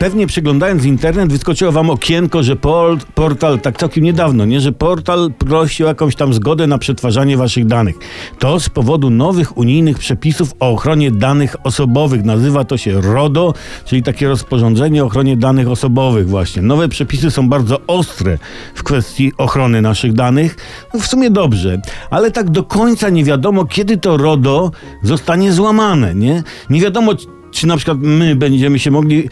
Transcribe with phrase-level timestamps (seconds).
[0.00, 5.32] pewnie przeglądając internet wyskoczyło wam okienko, że pol, portal, tak całkiem niedawno, nie, że portal
[5.38, 7.96] prosi o jakąś tam zgodę na przetwarzanie waszych danych.
[8.38, 12.24] To z powodu nowych unijnych przepisów o ochronie danych osobowych.
[12.24, 16.62] Nazywa to się RODO, czyli takie rozporządzenie o ochronie danych osobowych właśnie.
[16.62, 18.38] Nowe przepisy są bardzo ostre
[18.74, 20.56] w kwestii ochrony naszych danych.
[20.94, 21.80] No w sumie dobrze,
[22.10, 24.70] ale tak do końca nie wiadomo, kiedy to RODO
[25.02, 26.42] zostanie złamane, nie?
[26.70, 27.12] Nie wiadomo,
[27.50, 29.28] czy na przykład my będziemy się mogli e,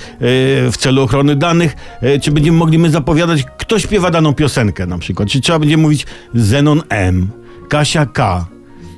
[0.70, 4.98] w celu ochrony danych, e, czy będziemy mogli my zapowiadać, kto śpiewa daną piosenkę na
[4.98, 7.28] przykład, czy trzeba będzie mówić Zenon M,
[7.68, 8.46] Kasia K.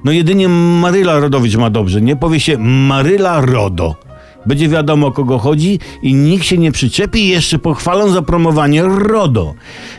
[0.05, 2.17] No jedynie Maryla Rodowicz ma dobrze, nie?
[2.17, 4.10] Powie się Maryla Rodo.
[4.47, 8.83] Będzie wiadomo o kogo chodzi i nikt się nie przyczepi i jeszcze pochwalą za promowanie
[8.83, 9.55] RODO.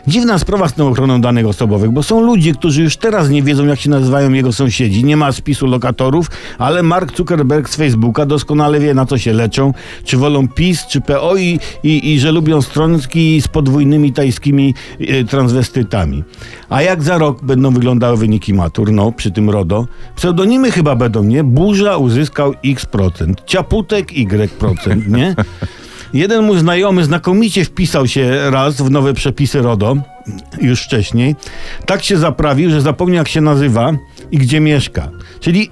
[0.06, 3.66] Dziwna sprawa z tą ochroną danych osobowych, bo są ludzie, którzy już teraz nie wiedzą
[3.66, 5.04] jak się nazywają jego sąsiedzi.
[5.04, 6.26] Nie ma spisu lokatorów,
[6.58, 9.72] ale Mark Zuckerberg z Facebooka doskonale wie na co się leczą.
[10.04, 15.24] Czy wolą PiS, czy PO i, i, i że lubią stronki z podwójnymi tajskimi e,
[15.24, 16.24] transwestytami.
[16.68, 19.86] A jak za rok będą wyglądały wyniki matur, no przy tym RODO?
[20.16, 21.44] Pseudonimy chyba będą, nie?
[21.44, 25.34] Burza uzyskał x procent, Ciaputek y procent, nie?
[26.12, 29.96] Jeden mój znajomy znakomicie wpisał się raz w nowe przepisy RODO,
[30.60, 31.36] już wcześniej.
[31.86, 33.92] Tak się zaprawił, że zapomniał jak się nazywa
[34.30, 35.08] i gdzie mieszka.
[35.40, 35.70] Czyli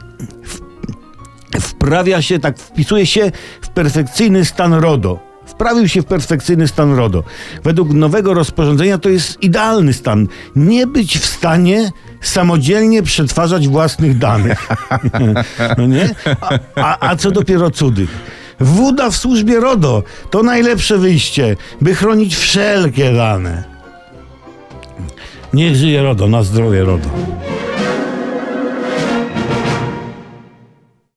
[1.61, 5.19] wprawia się, tak wpisuje się w perfekcyjny stan RODO.
[5.47, 7.25] Wprawił się w perfekcyjny stan RODO.
[7.64, 10.28] Według nowego rozporządzenia to jest idealny stan.
[10.56, 14.69] Nie być w stanie samodzielnie przetwarzać własnych danych.
[15.78, 16.14] no nie?
[16.41, 18.06] A, a, a co dopiero cudy?
[18.61, 23.64] Wuda w służbie RODO to najlepsze wyjście, by chronić wszelkie dane.
[25.53, 27.08] Niech żyje RODO, na zdrowie RODO.